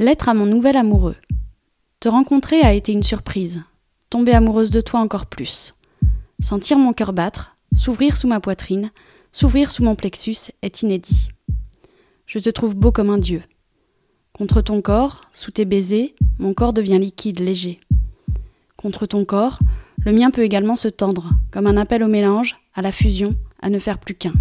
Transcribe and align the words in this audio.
Lettre 0.00 0.30
à 0.30 0.34
mon 0.34 0.46
nouvel 0.46 0.78
amoureux. 0.78 1.16
Te 2.00 2.08
rencontrer 2.08 2.62
a 2.62 2.72
été 2.72 2.90
une 2.90 3.02
surprise. 3.02 3.62
Tomber 4.08 4.32
amoureuse 4.32 4.70
de 4.70 4.80
toi 4.80 4.98
encore 4.98 5.26
plus. 5.26 5.74
Sentir 6.40 6.78
mon 6.78 6.94
cœur 6.94 7.12
battre, 7.12 7.58
s'ouvrir 7.74 8.16
sous 8.16 8.26
ma 8.26 8.40
poitrine, 8.40 8.92
s'ouvrir 9.30 9.70
sous 9.70 9.84
mon 9.84 9.96
plexus 9.96 10.52
est 10.62 10.80
inédit. 10.80 11.28
Je 12.24 12.38
te 12.38 12.48
trouve 12.48 12.76
beau 12.76 12.92
comme 12.92 13.10
un 13.10 13.18
dieu. 13.18 13.42
Contre 14.32 14.62
ton 14.62 14.80
corps, 14.80 15.20
sous 15.34 15.50
tes 15.50 15.66
baisers, 15.66 16.14
mon 16.38 16.54
corps 16.54 16.72
devient 16.72 16.98
liquide, 16.98 17.40
léger. 17.40 17.78
Contre 18.78 19.04
ton 19.04 19.26
corps, 19.26 19.58
le 20.02 20.12
mien 20.12 20.30
peut 20.30 20.44
également 20.44 20.76
se 20.76 20.88
tendre, 20.88 21.28
comme 21.50 21.66
un 21.66 21.76
appel 21.76 22.02
au 22.02 22.08
mélange, 22.08 22.56
à 22.74 22.80
la 22.80 22.90
fusion, 22.90 23.36
à 23.60 23.68
ne 23.68 23.78
faire 23.78 23.98
plus 23.98 24.14
qu'un. 24.14 24.32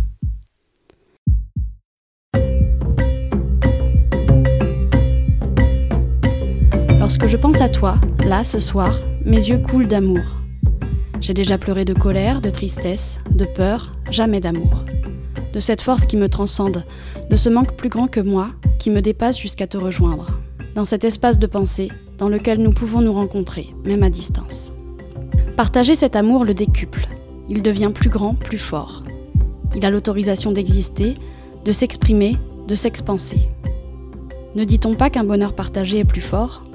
Lorsque 7.09 7.25
je 7.25 7.37
pense 7.37 7.59
à 7.59 7.69
toi, 7.69 7.95
là, 8.23 8.43
ce 8.43 8.59
soir, 8.59 8.93
mes 9.25 9.49
yeux 9.49 9.57
coulent 9.57 9.87
d'amour. 9.87 10.21
J'ai 11.21 11.33
déjà 11.33 11.57
pleuré 11.57 11.83
de 11.83 11.95
colère, 11.95 12.39
de 12.39 12.51
tristesse, 12.51 13.19
de 13.31 13.45
peur, 13.45 13.95
jamais 14.11 14.39
d'amour. 14.39 14.85
De 15.51 15.59
cette 15.59 15.81
force 15.81 16.05
qui 16.05 16.17
me 16.17 16.29
transcende, 16.29 16.85
de 17.27 17.35
ce 17.35 17.49
manque 17.49 17.75
plus 17.75 17.89
grand 17.89 18.05
que 18.05 18.19
moi, 18.19 18.51
qui 18.77 18.91
me 18.91 19.01
dépasse 19.01 19.39
jusqu'à 19.39 19.65
te 19.65 19.75
rejoindre. 19.75 20.39
Dans 20.75 20.85
cet 20.85 21.03
espace 21.03 21.39
de 21.39 21.47
pensée, 21.47 21.89
dans 22.19 22.29
lequel 22.29 22.59
nous 22.59 22.73
pouvons 22.73 23.01
nous 23.01 23.13
rencontrer, 23.13 23.73
même 23.85 24.03
à 24.03 24.11
distance. 24.11 24.71
Partager 25.57 25.95
cet 25.95 26.15
amour 26.15 26.45
le 26.45 26.53
décuple. 26.53 27.07
Il 27.49 27.63
devient 27.63 27.91
plus 27.91 28.11
grand, 28.11 28.35
plus 28.35 28.59
fort. 28.59 29.03
Il 29.75 29.83
a 29.83 29.89
l'autorisation 29.89 30.51
d'exister, 30.51 31.15
de 31.65 31.71
s'exprimer, 31.71 32.37
de 32.67 32.75
s'expanser. 32.75 33.49
Ne 34.55 34.63
dit-on 34.63 34.93
pas 34.93 35.09
qu'un 35.09 35.23
bonheur 35.23 35.55
partagé 35.55 35.97
est 35.97 36.05
plus 36.05 36.21
fort? 36.21 36.65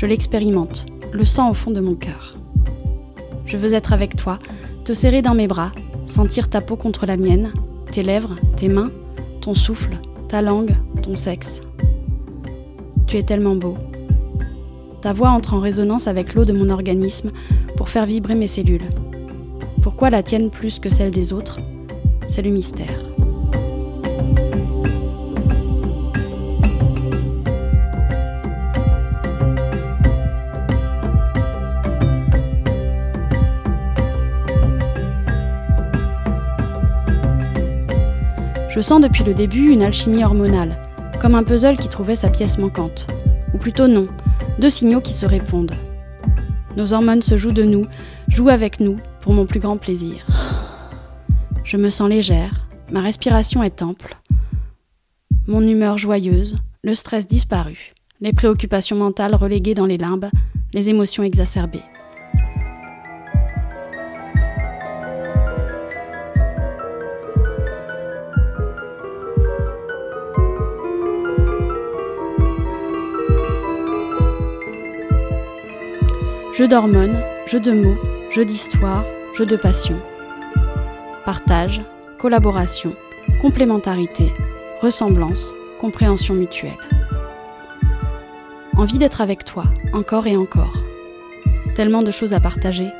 Je 0.00 0.06
l'expérimente, 0.06 0.86
le 1.12 1.26
sens 1.26 1.50
au 1.50 1.54
fond 1.54 1.70
de 1.70 1.80
mon 1.80 1.94
cœur. 1.94 2.38
Je 3.44 3.58
veux 3.58 3.74
être 3.74 3.92
avec 3.92 4.16
toi, 4.16 4.38
te 4.82 4.94
serrer 4.94 5.20
dans 5.20 5.34
mes 5.34 5.46
bras, 5.46 5.72
sentir 6.06 6.48
ta 6.48 6.62
peau 6.62 6.74
contre 6.74 7.04
la 7.04 7.18
mienne, 7.18 7.52
tes 7.92 8.02
lèvres, 8.02 8.36
tes 8.56 8.70
mains, 8.70 8.90
ton 9.42 9.54
souffle, 9.54 9.98
ta 10.26 10.40
langue, 10.40 10.74
ton 11.02 11.16
sexe. 11.16 11.60
Tu 13.06 13.18
es 13.18 13.24
tellement 13.24 13.56
beau. 13.56 13.76
Ta 15.02 15.12
voix 15.12 15.32
entre 15.32 15.52
en 15.52 15.60
résonance 15.60 16.06
avec 16.06 16.32
l'eau 16.32 16.46
de 16.46 16.54
mon 16.54 16.70
organisme 16.70 17.28
pour 17.76 17.90
faire 17.90 18.06
vibrer 18.06 18.34
mes 18.34 18.46
cellules. 18.46 18.88
Pourquoi 19.82 20.08
la 20.08 20.22
tienne 20.22 20.48
plus 20.48 20.78
que 20.78 20.88
celle 20.88 21.10
des 21.10 21.34
autres? 21.34 21.60
C'est 22.26 22.40
le 22.40 22.50
mystère. 22.50 23.19
Je 38.70 38.80
sens 38.80 39.00
depuis 39.00 39.24
le 39.24 39.34
début 39.34 39.70
une 39.70 39.82
alchimie 39.82 40.22
hormonale, 40.22 40.78
comme 41.20 41.34
un 41.34 41.42
puzzle 41.42 41.76
qui 41.76 41.88
trouvait 41.88 42.14
sa 42.14 42.30
pièce 42.30 42.56
manquante. 42.56 43.08
Ou 43.52 43.58
plutôt 43.58 43.88
non, 43.88 44.06
deux 44.60 44.70
signaux 44.70 45.00
qui 45.00 45.12
se 45.12 45.26
répondent. 45.26 45.74
Nos 46.76 46.92
hormones 46.92 47.20
se 47.20 47.36
jouent 47.36 47.50
de 47.50 47.64
nous, 47.64 47.86
jouent 48.28 48.48
avec 48.48 48.78
nous, 48.78 48.96
pour 49.20 49.32
mon 49.32 49.44
plus 49.44 49.58
grand 49.58 49.76
plaisir. 49.76 50.24
Je 51.64 51.76
me 51.76 51.90
sens 51.90 52.08
légère, 52.08 52.68
ma 52.92 53.00
respiration 53.00 53.62
est 53.64 53.82
ample, 53.82 54.16
mon 55.48 55.66
humeur 55.66 55.98
joyeuse, 55.98 56.58
le 56.84 56.94
stress 56.94 57.26
disparu, 57.26 57.92
les 58.20 58.32
préoccupations 58.32 58.96
mentales 58.96 59.34
reléguées 59.34 59.74
dans 59.74 59.86
les 59.86 59.98
limbes, 59.98 60.30
les 60.72 60.90
émotions 60.90 61.24
exacerbées. 61.24 61.82
Jeu 76.60 76.68
d'hormones, 76.68 77.18
jeu 77.46 77.58
de 77.58 77.72
mots, 77.72 77.96
jeu 78.30 78.44
d'histoire, 78.44 79.02
jeu 79.32 79.46
de 79.46 79.56
passion. 79.56 79.96
Partage, 81.24 81.80
collaboration, 82.18 82.94
complémentarité, 83.40 84.30
ressemblance, 84.82 85.54
compréhension 85.80 86.34
mutuelle. 86.34 86.76
Envie 88.76 88.98
d'être 88.98 89.22
avec 89.22 89.46
toi, 89.46 89.64
encore 89.94 90.26
et 90.26 90.36
encore. 90.36 90.74
Tellement 91.74 92.02
de 92.02 92.10
choses 92.10 92.34
à 92.34 92.40
partager. 92.40 92.90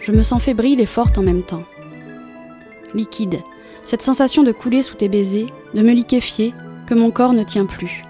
Je 0.00 0.12
me 0.12 0.22
sens 0.22 0.42
fébrile 0.42 0.80
et 0.80 0.86
forte 0.86 1.18
en 1.18 1.22
même 1.22 1.42
temps. 1.42 1.64
Liquide, 2.94 3.42
cette 3.84 4.00
sensation 4.00 4.42
de 4.42 4.52
couler 4.52 4.80
sous 4.80 4.94
tes 4.94 5.08
baisers, 5.08 5.52
de 5.74 5.82
me 5.82 5.92
liquéfier, 5.92 6.54
que 6.86 6.94
mon 6.94 7.10
corps 7.10 7.34
ne 7.34 7.44
tient 7.44 7.66
plus. 7.66 8.02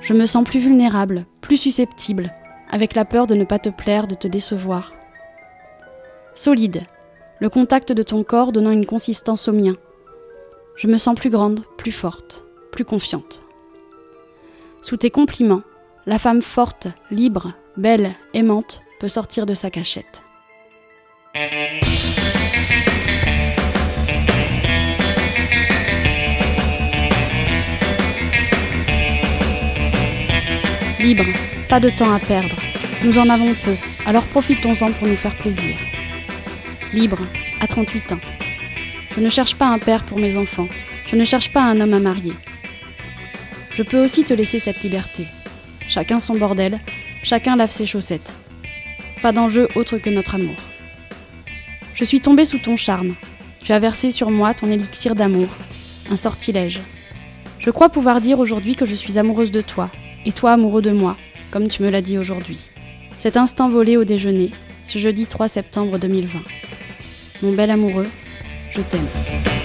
Je 0.00 0.14
me 0.14 0.24
sens 0.24 0.42
plus 0.42 0.60
vulnérable, 0.60 1.26
plus 1.42 1.58
susceptible, 1.58 2.32
avec 2.72 2.94
la 2.94 3.04
peur 3.04 3.26
de 3.26 3.34
ne 3.34 3.44
pas 3.44 3.58
te 3.58 3.68
plaire, 3.68 4.08
de 4.08 4.14
te 4.16 4.26
décevoir. 4.26 4.94
Solide, 6.34 6.82
le 7.38 7.50
contact 7.50 7.92
de 7.92 8.02
ton 8.02 8.24
corps 8.24 8.50
donnant 8.50 8.70
une 8.70 8.86
consistance 8.86 9.46
au 9.46 9.52
mien. 9.52 9.76
Je 10.74 10.88
me 10.88 10.96
sens 10.96 11.14
plus 11.14 11.30
grande, 11.30 11.64
plus 11.76 11.92
forte, 11.92 12.44
plus 12.72 12.86
confiante. 12.86 13.42
Sous 14.80 14.96
tes 14.96 15.10
compliments, 15.10 15.62
la 16.06 16.18
femme 16.18 16.42
forte, 16.42 16.88
libre, 17.10 17.52
belle, 17.76 18.12
aimante 18.32 18.82
peut 18.98 19.08
sortir 19.08 19.44
de 19.44 19.54
sa 19.54 19.70
cachette. 19.70 20.24
Libre, 30.98 31.24
pas 31.72 31.80
de 31.80 31.88
temps 31.88 32.12
à 32.12 32.18
perdre. 32.18 32.56
Nous 33.02 33.18
en 33.18 33.30
avons 33.30 33.54
peu, 33.54 33.74
alors 34.04 34.24
profitons-en 34.24 34.92
pour 34.92 35.08
nous 35.08 35.16
faire 35.16 35.34
plaisir. 35.38 35.74
Libre, 36.92 37.26
à 37.62 37.66
38 37.66 38.12
ans. 38.12 38.20
Je 39.16 39.20
ne 39.22 39.30
cherche 39.30 39.54
pas 39.54 39.68
un 39.68 39.78
père 39.78 40.04
pour 40.04 40.18
mes 40.18 40.36
enfants. 40.36 40.68
Je 41.06 41.16
ne 41.16 41.24
cherche 41.24 41.50
pas 41.50 41.62
un 41.62 41.80
homme 41.80 41.94
à 41.94 41.98
marier. 41.98 42.34
Je 43.72 43.82
peux 43.82 44.04
aussi 44.04 44.22
te 44.22 44.34
laisser 44.34 44.58
cette 44.58 44.82
liberté. 44.82 45.24
Chacun 45.88 46.20
son 46.20 46.36
bordel, 46.36 46.78
chacun 47.22 47.56
lave 47.56 47.70
ses 47.70 47.86
chaussettes. 47.86 48.34
Pas 49.22 49.32
d'enjeu 49.32 49.66
autre 49.74 49.96
que 49.96 50.10
notre 50.10 50.34
amour. 50.34 50.56
Je 51.94 52.04
suis 52.04 52.20
tombée 52.20 52.44
sous 52.44 52.58
ton 52.58 52.76
charme. 52.76 53.14
Tu 53.64 53.72
as 53.72 53.78
versé 53.78 54.10
sur 54.10 54.30
moi 54.30 54.52
ton 54.52 54.70
élixir 54.70 55.14
d'amour, 55.14 55.48
un 56.10 56.16
sortilège. 56.16 56.82
Je 57.58 57.70
crois 57.70 57.88
pouvoir 57.88 58.20
dire 58.20 58.40
aujourd'hui 58.40 58.76
que 58.76 58.84
je 58.84 58.94
suis 58.94 59.18
amoureuse 59.18 59.52
de 59.52 59.62
toi, 59.62 59.90
et 60.26 60.32
toi 60.32 60.52
amoureux 60.52 60.82
de 60.82 60.92
moi, 60.92 61.16
comme 61.52 61.68
tu 61.68 61.82
me 61.82 61.90
l'as 61.90 62.00
dit 62.00 62.18
aujourd'hui. 62.18 62.70
Cet 63.18 63.36
instant 63.36 63.68
volé 63.68 63.96
au 63.96 64.04
déjeuner, 64.04 64.50
ce 64.84 64.98
jeudi 64.98 65.26
3 65.26 65.46
septembre 65.46 65.98
2020. 65.98 66.40
Mon 67.42 67.52
bel 67.52 67.70
amoureux, 67.70 68.08
je 68.70 68.80
t'aime. 68.80 69.61